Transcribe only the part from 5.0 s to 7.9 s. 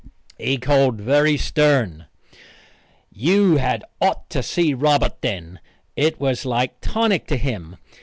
then. It was like tonic to him.